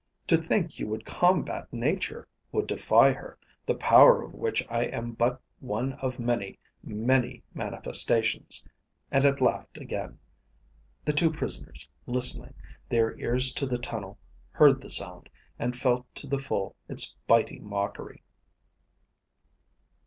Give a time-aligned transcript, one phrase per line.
[0.25, 5.11] "To think you would combat Nature, would defy her, the power of which I am
[5.11, 8.65] but one of many, many manifestations!"
[9.11, 10.17] And it laughed again.
[11.05, 12.55] The two prisoners, listening,
[12.89, 14.17] their ears to the tunnel,
[14.49, 15.29] heard the sound,
[15.59, 18.23] and felt to the full its biting mockery.